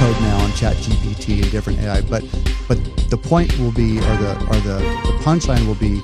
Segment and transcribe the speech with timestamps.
[0.00, 2.22] code now on ChatGPT and different AI, but
[2.68, 2.78] but
[3.10, 5.98] the point will be, or the or the, the punchline will be,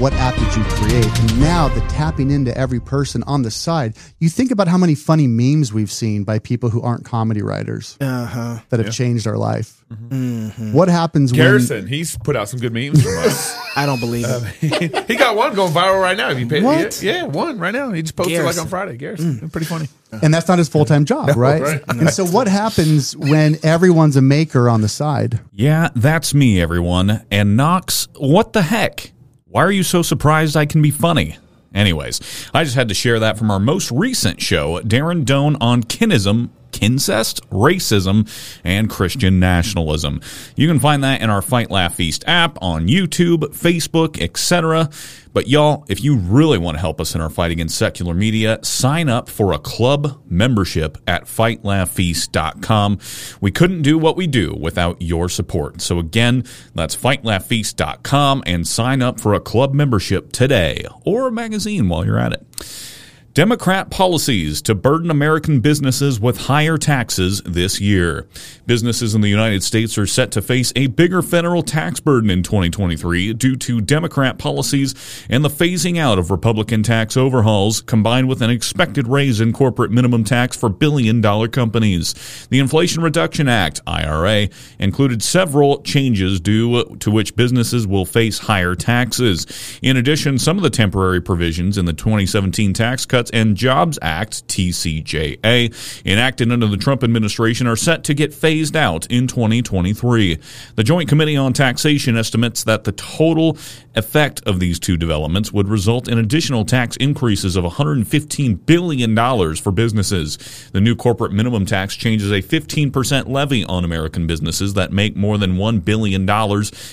[0.00, 1.06] what app did you create?
[1.20, 3.96] And now the tapping into every person on the side.
[4.20, 7.96] You think about how many funny memes we've seen by people who aren't comedy writers
[8.00, 8.60] Uh-huh.
[8.68, 8.92] that have Yeah.
[8.92, 9.82] changed our life.
[9.92, 10.72] Mhm.
[10.72, 13.56] What happens when Garrison, when he's put out some good memes from us.
[13.76, 15.06] I don't believe it.
[15.08, 16.30] he got one going viral right now.
[16.30, 17.02] If you pay, What?
[17.02, 17.90] Yeah, yeah, one right now.
[17.92, 18.96] He just posted like on Friday.
[18.96, 19.88] Garrison, pretty funny.
[20.12, 20.20] Uh-huh.
[20.22, 21.60] and that's not his full time job, right?
[21.60, 21.82] right.
[21.88, 25.40] And so what happens when everyone's a maker on the side?
[25.52, 27.24] Yeah, that's me, everyone.
[27.30, 29.12] And Knox, what the heck?
[29.46, 31.38] Why are you so surprised I can be funny?
[31.74, 32.20] Anyways,
[32.54, 36.50] I just had to share that from our most recent show, Darren Doane on kinism,
[36.76, 38.28] kincest, racism,
[38.64, 40.20] and Christian nationalism.
[40.56, 44.90] You can find that in our Fight Laugh Feast app on YouTube, Facebook, etc.
[45.32, 48.58] But y'all, if you really want to help us in our fight against secular media,
[48.62, 52.98] sign up for a club membership at fightlaughfeast.com.
[53.40, 55.80] We couldn't do what we do without your support.
[55.82, 61.88] So again, that's fightlaughfeast.com and sign up for a club membership today or a magazine
[61.88, 62.95] while you're at it.
[63.36, 68.26] Democrat policies to burden American businesses with higher taxes this year.
[68.64, 72.42] Businesses in the United States are set to face a bigger federal tax burden in
[72.42, 74.94] 2023 due to Democrat policies
[75.28, 79.90] and the phasing out of Republican tax overhauls combined with an expected raise in corporate
[79.90, 82.14] minimum tax for billion dollar companies.
[82.48, 84.48] The Inflation Reduction Act, IRA,
[84.78, 89.78] included several changes due to which businesses will face higher taxes.
[89.82, 94.46] In addition, some of the temporary provisions in the 2017 Tax Cuts and Jobs Act,
[94.48, 100.38] TCJA, enacted under the Trump administration are set to get phased out in 2023.
[100.74, 103.58] The Joint Committee on Taxation estimates that the total
[103.94, 109.72] effect of these two developments would result in additional tax increases of $115 billion for
[109.72, 110.36] businesses.
[110.72, 115.38] The new corporate minimum tax changes a 15% levy on American businesses that make more
[115.38, 116.28] than $1 billion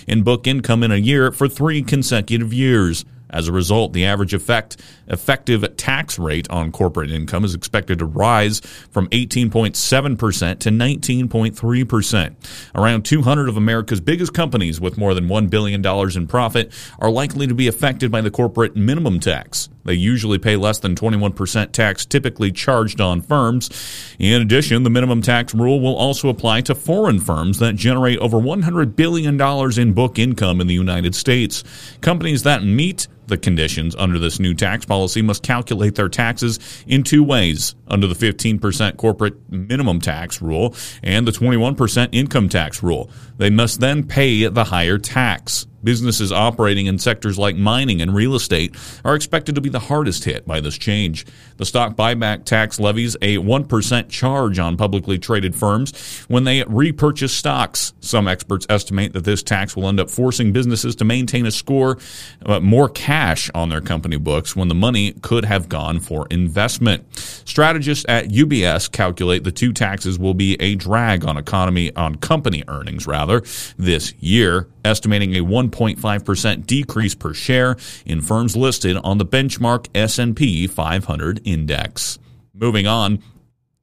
[0.07, 3.05] in book income in a year for three consecutive years.
[3.33, 4.77] As a result, the average effect
[5.07, 12.35] effective tax rate on corporate income is expected to rise from 18.7% to 19.3%.
[12.75, 17.47] Around 200 of America's biggest companies with more than $1 billion in profit are likely
[17.47, 19.69] to be affected by the corporate minimum tax.
[19.85, 23.69] They usually pay less than 21% tax typically charged on firms.
[24.19, 28.37] In addition, the minimum tax rule will also apply to foreign firms that generate over
[28.37, 29.39] $100 billion
[29.79, 31.63] in book income in the United States.
[32.01, 37.03] Companies that meet the conditions under this new tax policy must calculate their taxes in
[37.03, 43.09] two ways under the 15% corporate minimum tax rule and the 21% income tax rule.
[43.37, 45.67] They must then pay the higher tax.
[45.83, 50.23] Businesses operating in sectors like mining and real estate are expected to be the hardest
[50.23, 51.25] hit by this change.
[51.57, 57.33] The stock buyback tax levies a 1% charge on publicly traded firms when they repurchase
[57.33, 57.93] stocks.
[57.99, 61.97] Some experts estimate that this tax will end up forcing businesses to maintain a score
[62.45, 67.05] uh, more cash on their company books when the money could have gone for investment.
[67.17, 72.63] Strategists at UBS calculate the two taxes will be a drag on economy on company
[72.67, 73.41] earnings rather
[73.77, 75.41] this year, estimating a
[75.73, 77.75] 1.5% decrease per share
[78.05, 82.19] in firms listed on the benchmark S&P 500 index.
[82.53, 83.21] Moving on,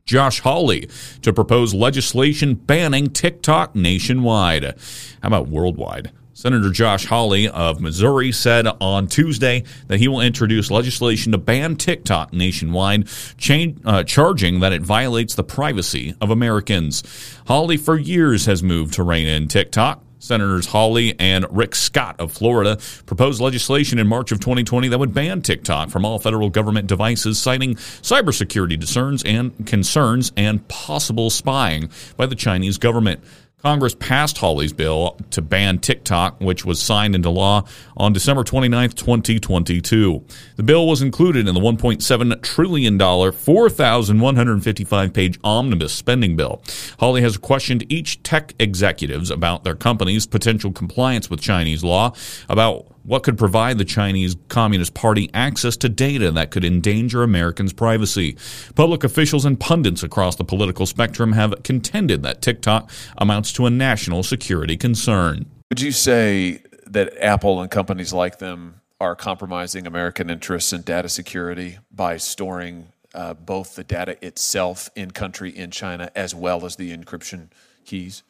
[0.04, 0.88] Josh Hawley
[1.22, 4.64] to propose legislation banning TikTok nationwide.
[4.64, 6.10] How about worldwide?
[6.40, 11.76] Senator Josh Hawley of Missouri said on Tuesday that he will introduce legislation to ban
[11.76, 17.02] TikTok nationwide, cha- uh, charging that it violates the privacy of Americans.
[17.46, 20.02] Hawley for years has moved to rein in TikTok.
[20.20, 25.14] Senators Hawley and Rick Scott of Florida proposed legislation in March of 2020 that would
[25.14, 31.91] ban TikTok from all federal government devices, citing cybersecurity concerns and concerns and possible spying
[32.19, 33.20] by the Chinese government.
[33.62, 37.65] Congress passed Hawley's bill to ban TikTok, which was signed into law
[37.97, 40.25] on December 29, 2022.
[40.56, 46.62] The bill was included in the $1.7 trillion, 4,155 page omnibus spending bill.
[46.99, 52.14] Hawley has questioned each tech executives about their company's potential compliance with Chinese law,
[52.49, 57.73] about what could provide the Chinese Communist Party access to data that could endanger Americans'
[57.73, 58.37] privacy.
[58.75, 63.70] Public officials and pundits across the political spectrum have contended that TikTok amounts to a
[63.70, 65.47] national security concern.
[65.70, 71.08] Would you say that Apple and companies like them are compromising American interests in data
[71.08, 76.76] security by storing uh, both the data itself in country in China as well as
[76.76, 77.49] the encryption
[77.85, 78.23] keys?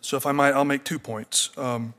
[0.00, 1.50] So, if I might, I'll make two points.
[1.58, 1.92] Um,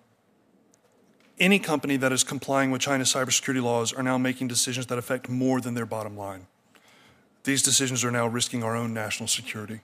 [1.41, 5.27] any company that is complying with China's cybersecurity laws are now making decisions that affect
[5.27, 6.45] more than their bottom line.
[7.43, 9.81] These decisions are now risking our own national security.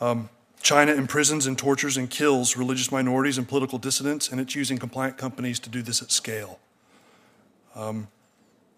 [0.00, 0.30] Um,
[0.62, 5.18] China imprisons and tortures and kills religious minorities and political dissidents, and it's using compliant
[5.18, 6.60] companies to do this at scale.
[7.74, 8.08] Um,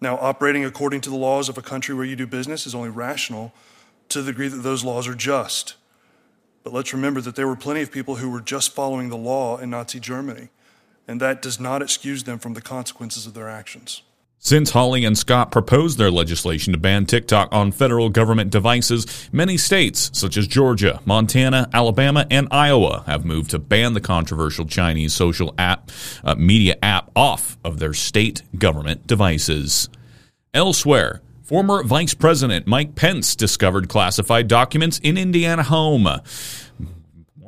[0.01, 2.89] now, operating according to the laws of a country where you do business is only
[2.89, 3.53] rational
[4.09, 5.75] to the degree that those laws are just.
[6.63, 9.57] But let's remember that there were plenty of people who were just following the law
[9.57, 10.49] in Nazi Germany,
[11.09, 14.03] and that does not excuse them from the consequences of their actions.
[14.37, 19.57] Since Hawley and Scott proposed their legislation to ban TikTok on federal government devices, many
[19.57, 25.11] states, such as Georgia, Montana, Alabama, and Iowa, have moved to ban the controversial Chinese
[25.13, 25.89] social app,
[26.23, 29.89] uh, media app off of their state government devices.
[30.53, 36.07] Elsewhere, former Vice President Mike Pence discovered classified documents in Indiana home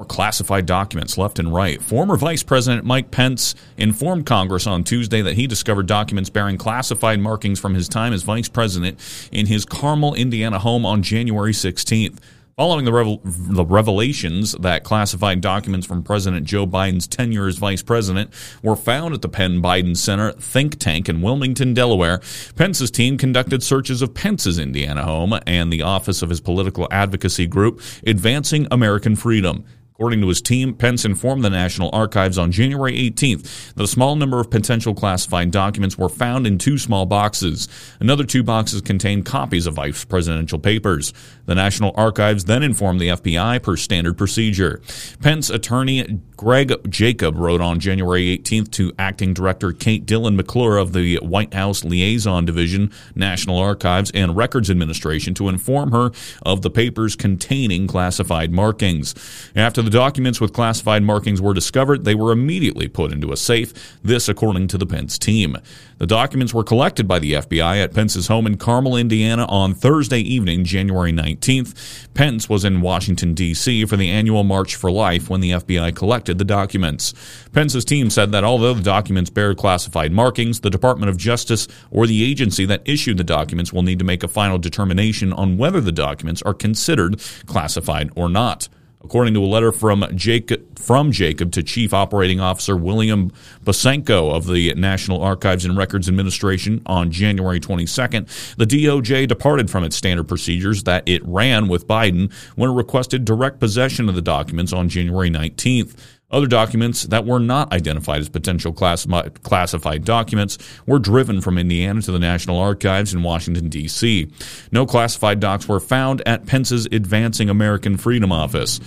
[0.06, 1.82] classified documents left and right.
[1.82, 7.20] Former Vice President Mike Pence informed Congress on Tuesday that he discovered documents bearing classified
[7.20, 9.00] markings from his time as Vice President
[9.32, 12.20] in his Carmel, Indiana home on January 16th.
[12.58, 17.82] Following the, revel- the, revelations that classified documents from President Joe Biden's tenure as vice
[17.82, 18.32] president
[18.62, 22.20] were found at the Penn Biden Center think tank in Wilmington, Delaware,
[22.56, 27.48] Pence's team conducted searches of Pence's Indiana home and the office of his political advocacy
[27.48, 29.66] group, Advancing American Freedom.
[29.94, 34.16] According to his team, Pence informed the National Archives on January 18th that a small
[34.16, 37.68] number of potential classified documents were found in two small boxes.
[38.00, 41.14] Another two boxes contained copies of vice presidential papers.
[41.46, 44.82] The National Archives then informed the FBI per standard procedure.
[45.22, 50.94] Pence attorney Greg Jacob wrote on January 18th to acting director Kate Dillon McClure of
[50.94, 56.10] the White House Liaison Division, National Archives, and Records Administration to inform her
[56.42, 59.14] of the papers containing classified markings.
[59.56, 63.74] After the documents with classified markings were discovered, they were immediately put into a safe,
[64.04, 65.58] this according to the Pence team.
[65.98, 70.20] The documents were collected by the FBI at Pence's home in Carmel, Indiana on Thursday
[70.20, 72.08] evening, January 19th.
[72.16, 73.86] Pence was in Washington, D.C.
[73.86, 77.14] for the annual March for Life when the FBI collected the documents.
[77.52, 82.08] Pence's team said that although the documents bear classified markings, the Department of Justice or
[82.08, 85.82] the agency that issued the documents will need to make a final determination on whether
[85.82, 88.68] the documents are considered classified or not.
[89.04, 93.32] According to a letter from Jacob, from Jacob to Chief Operating Officer William
[93.64, 99.84] Bosanko of the National Archives and Records Administration on January 22nd, the DOJ departed from
[99.84, 104.22] its standard procedures that it ran with Biden when it requested direct possession of the
[104.22, 105.96] documents on January 19th.
[106.32, 112.12] Other documents that were not identified as potential classified documents were driven from Indiana to
[112.12, 114.32] the National Archives in Washington, D.C.
[114.72, 118.80] No classified docs were found at Pence's Advancing American Freedom office.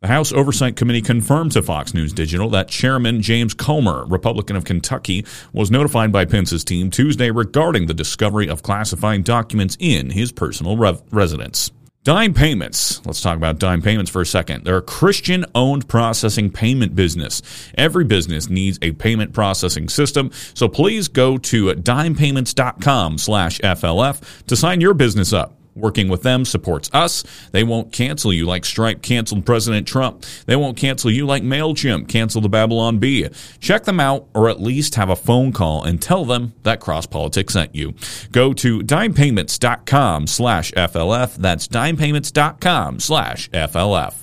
[0.00, 4.64] The House Oversight Committee confirmed to Fox News Digital that Chairman James Comer, Republican of
[4.64, 10.30] Kentucky, was notified by Pence's team Tuesday regarding the discovery of classified documents in his
[10.30, 10.76] personal
[11.10, 11.72] residence.
[12.08, 13.04] Dime Payments.
[13.04, 14.64] Let's talk about Dime Payments for a second.
[14.64, 17.42] They're a Christian owned processing payment business.
[17.76, 24.56] Every business needs a payment processing system, so please go to dimepayments.com slash FLF to
[24.56, 25.57] sign your business up.
[25.74, 27.24] Working with them supports us.
[27.52, 30.24] They won't cancel you like Stripe canceled President Trump.
[30.46, 33.28] They won't cancel you like MailChimp canceled the Babylon Bee.
[33.60, 37.06] Check them out or at least have a phone call and tell them that Cross
[37.06, 37.94] Politics sent you.
[38.32, 41.36] Go to dimepayments.com slash FLF.
[41.36, 44.14] That's dimepayments.com slash FLF.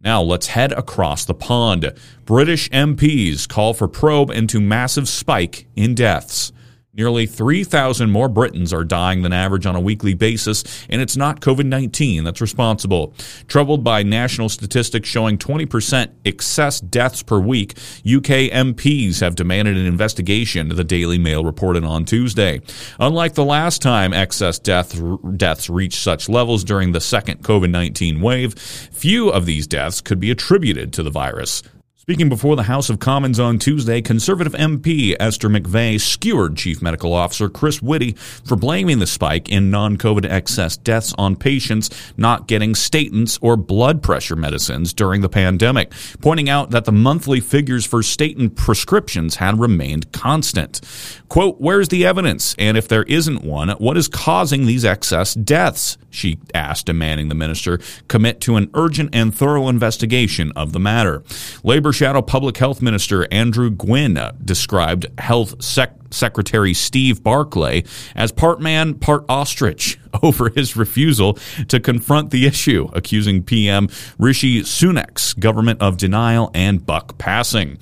[0.00, 1.92] Now let's head across the pond.
[2.24, 6.52] British MPs call for probe into massive spike in deaths.
[6.94, 11.40] Nearly 3,000 more Britons are dying than average on a weekly basis, and it's not
[11.40, 13.14] COVID 19 that's responsible.
[13.48, 19.86] Troubled by national statistics showing 20% excess deaths per week, UK MPs have demanded an
[19.86, 22.60] investigation, the Daily Mail reported on Tuesday.
[23.00, 25.00] Unlike the last time excess death,
[25.38, 30.20] deaths reached such levels during the second COVID 19 wave, few of these deaths could
[30.20, 31.62] be attributed to the virus.
[32.02, 37.12] Speaking before the House of Commons on Tuesday, Conservative MP Esther McVey skewered Chief Medical
[37.12, 42.48] Officer Chris Whitty for blaming the spike in non COVID excess deaths on patients not
[42.48, 47.86] getting statins or blood pressure medicines during the pandemic, pointing out that the monthly figures
[47.86, 50.80] for statin prescriptions had remained constant.
[51.28, 52.56] Quote, Where's the evidence?
[52.58, 55.98] And if there isn't one, what is causing these excess deaths?
[56.10, 61.22] She asked, demanding the minister commit to an urgent and thorough investigation of the matter.
[61.64, 68.32] Labor Shadow Public Health Minister Andrew Gwynne uh, described health sec- Secretary Steve Barclay as
[68.32, 71.34] part man, part ostrich over his refusal
[71.68, 73.88] to confront the issue, accusing PM
[74.18, 77.78] Rishi Sunak's government of denial and buck passing.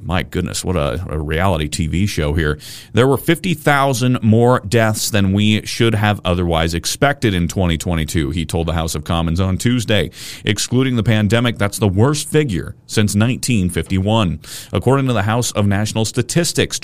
[0.00, 2.58] My goodness, what a, a reality TV show here.
[2.92, 8.68] There were 50,000 more deaths than we should have otherwise expected in 2022, he told
[8.68, 10.10] the House of Commons on Tuesday.
[10.44, 14.40] Excluding the pandemic, that's the worst figure since 1951.
[14.72, 16.78] According to the House of National Statistics,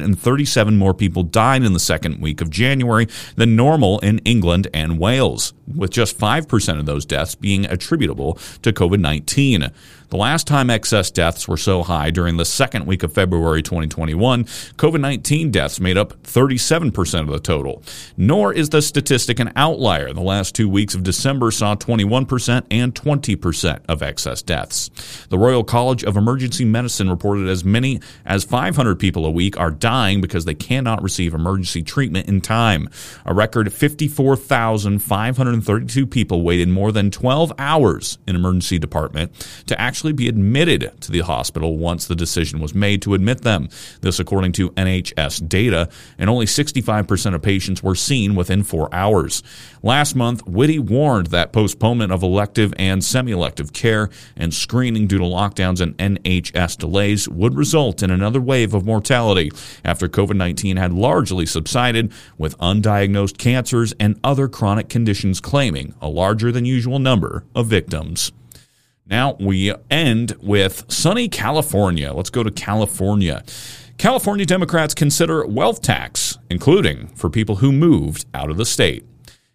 [0.00, 4.98] 2,837 more people died in the second week of January than normal in England and
[4.98, 9.70] Wales, with just 5% of those deaths being attributable to COVID 19.
[10.14, 14.44] The last time excess deaths were so high during the second week of February 2021,
[14.44, 17.82] COVID 19 deaths made up 37% of the total.
[18.16, 20.12] Nor is the statistic an outlier.
[20.12, 24.88] The last two weeks of December saw 21% and 20% of excess deaths.
[25.30, 29.72] The Royal College of Emergency Medicine reported as many as 500 people a week are
[29.72, 32.88] dying because they cannot receive emergency treatment in time.
[33.26, 39.32] A record 54,532 people waited more than 12 hours in emergency department
[39.66, 43.68] to actually be admitted to the hospital once the decision was made to admit them.
[44.00, 49.42] This according to NHS data, and only 65% of patients were seen within 4 hours.
[49.82, 55.24] Last month, Whitty warned that postponement of elective and semi-elective care and screening due to
[55.24, 59.50] lockdowns and NHS delays would result in another wave of mortality
[59.84, 66.50] after COVID-19 had largely subsided with undiagnosed cancers and other chronic conditions claiming a larger
[66.50, 68.32] than usual number of victims.
[69.06, 72.12] Now we end with sunny California.
[72.14, 73.44] Let's go to California.
[73.98, 79.04] California Democrats consider wealth tax, including for people who moved out of the state.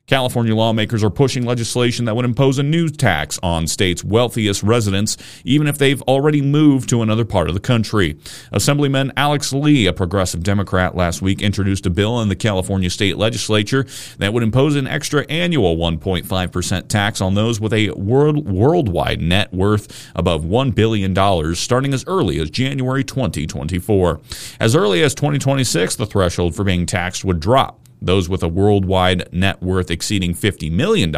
[0.10, 5.16] California lawmakers are pushing legislation that would impose a new tax on state's wealthiest residents,
[5.44, 8.18] even if they've already moved to another part of the country.
[8.52, 13.18] Assemblyman Alex Lee, a progressive Democrat, last week introduced a bill in the California state
[13.18, 13.86] legislature
[14.18, 19.54] that would impose an extra annual 1.5% tax on those with a world, worldwide net
[19.54, 21.14] worth above $1 billion
[21.54, 24.20] starting as early as January 2024.
[24.60, 27.80] As early as 2026, the threshold for being taxed would drop.
[28.02, 31.12] Those with a worldwide net worth exceeding $50 million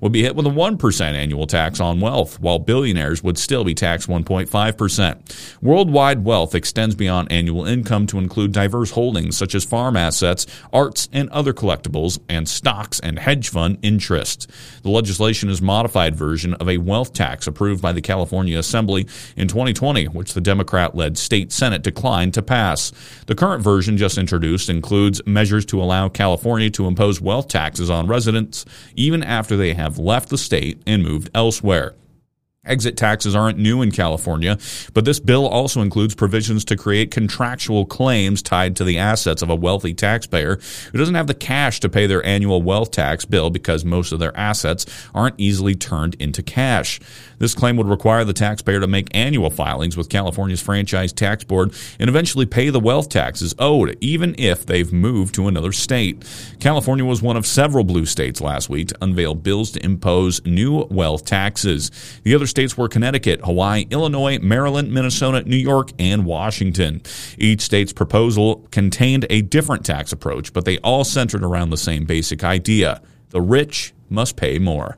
[0.00, 3.74] would be hit with a 1% annual tax on wealth, while billionaires would still be
[3.74, 5.56] taxed 1.5%.
[5.62, 11.08] Worldwide wealth extends beyond annual income to include diverse holdings such as farm assets, arts
[11.12, 14.46] and other collectibles, and stocks and hedge fund interests.
[14.82, 19.06] The legislation is modified version of a wealth tax approved by the California Assembly
[19.36, 22.92] in 2020, which the Democrat led state Senate declined to pass.
[23.26, 28.06] The current version just introduced includes measures to allow California to impose wealth taxes on
[28.06, 31.94] residents even after they have left the state and moved elsewhere.
[32.66, 34.58] Exit taxes aren't new in California,
[34.92, 39.50] but this bill also includes provisions to create contractual claims tied to the assets of
[39.50, 40.58] a wealthy taxpayer
[40.92, 44.18] who doesn't have the cash to pay their annual wealth tax bill because most of
[44.18, 47.00] their assets aren't easily turned into cash.
[47.38, 51.74] This claim would require the taxpayer to make annual filings with California's franchise tax board
[51.98, 56.24] and eventually pay the wealth taxes owed, even if they've moved to another state.
[56.60, 60.86] California was one of several blue states last week to unveil bills to impose new
[60.90, 61.90] wealth taxes.
[62.22, 67.02] The other states were Connecticut, Hawaii, Illinois, Maryland, Minnesota, New York, and Washington.
[67.36, 72.06] Each state's proposal contained a different tax approach, but they all centered around the same
[72.06, 74.96] basic idea the rich must pay more.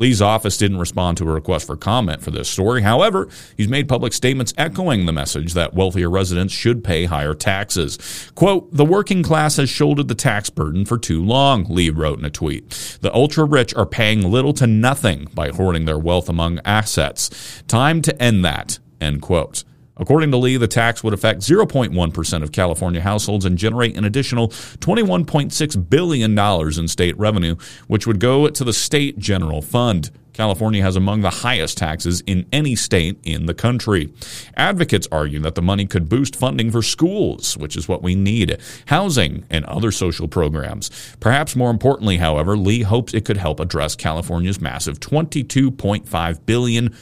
[0.00, 2.82] Lee's office didn't respond to a request for comment for this story.
[2.82, 7.98] However, he's made public statements echoing the message that wealthier residents should pay higher taxes.
[8.34, 12.24] Quote, the working class has shouldered the tax burden for too long, Lee wrote in
[12.24, 12.98] a tweet.
[13.02, 17.62] The ultra rich are paying little to nothing by hoarding their wealth among assets.
[17.68, 19.64] Time to end that, end quote.
[20.00, 24.48] According to Lee, the tax would affect 0.1% of California households and generate an additional
[24.48, 26.38] $21.6 billion
[26.78, 30.10] in state revenue, which would go to the state general fund.
[30.32, 34.10] California has among the highest taxes in any state in the country.
[34.56, 38.58] Advocates argue that the money could boost funding for schools, which is what we need,
[38.86, 40.90] housing, and other social programs.
[41.20, 46.94] Perhaps more importantly, however, Lee hopes it could help address California's massive $22.5 billion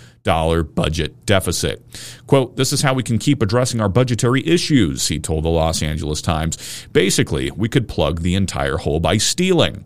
[0.62, 1.82] budget deficit.
[2.26, 5.82] Quote, This is how we can keep addressing our budgetary issues, he told the Los
[5.82, 6.86] Angeles Times.
[6.92, 9.84] Basically, we could plug the entire hole by stealing.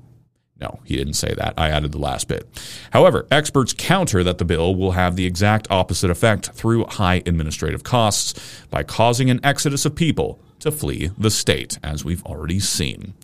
[0.60, 1.54] No, he didn't say that.
[1.56, 2.46] I added the last bit.
[2.92, 7.82] However, experts counter that the bill will have the exact opposite effect through high administrative
[7.82, 8.34] costs
[8.70, 13.14] by causing an exodus of people to flee the state, as we've already seen.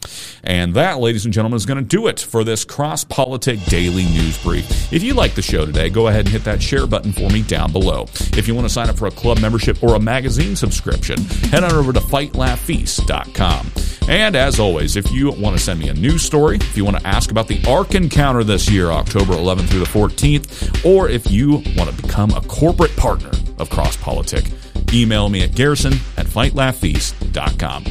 [0.45, 4.05] And that, ladies and gentlemen, is going to do it for this Cross Politic Daily
[4.05, 4.93] News Brief.
[4.93, 7.43] If you like the show today, go ahead and hit that share button for me
[7.43, 8.07] down below.
[8.37, 11.65] If you want to sign up for a club membership or a magazine subscription, head
[11.65, 13.73] on over to fightlaughfeast.com.
[14.09, 16.99] And as always, if you want to send me a news story, if you want
[16.99, 21.31] to ask about the Ark Encounter this year, October 11th through the 14th, or if
[21.31, 24.51] you want to become a corporate partner of Cross Politic,
[24.93, 27.85] email me at garrison at fightlaughfeast.com.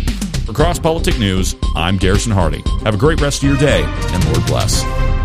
[0.46, 2.64] For Cross Politic News, I'm Garrison Hardy.
[2.84, 5.17] Have a great rest of your day, and Lord bless.